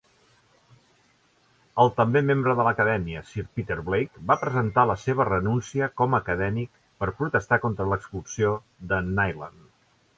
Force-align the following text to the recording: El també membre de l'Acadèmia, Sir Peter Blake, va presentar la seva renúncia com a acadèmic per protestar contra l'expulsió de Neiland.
El 1.83 1.91
també 1.99 2.23
membre 2.29 2.55
de 2.59 2.65
l'Acadèmia, 2.69 3.21
Sir 3.33 3.45
Peter 3.59 3.77
Blake, 3.91 4.23
va 4.33 4.39
presentar 4.47 4.87
la 4.93 4.97
seva 5.05 5.29
renúncia 5.31 5.93
com 6.03 6.15
a 6.19 6.23
acadèmic 6.25 6.77
per 7.03 7.15
protestar 7.21 7.65
contra 7.69 7.91
l'expulsió 7.93 8.61
de 8.95 9.05
Neiland. 9.15 9.67